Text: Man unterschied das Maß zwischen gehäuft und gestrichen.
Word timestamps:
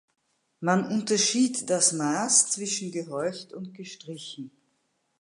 Man 0.61 0.85
unterschied 0.87 1.69
das 1.69 1.93
Maß 1.93 2.49
zwischen 2.49 2.91
gehäuft 2.91 3.53
und 3.53 3.75
gestrichen. 3.75 4.49